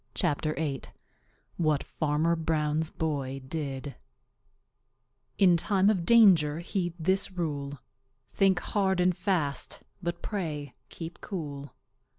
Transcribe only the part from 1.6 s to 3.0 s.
Farmer Brown's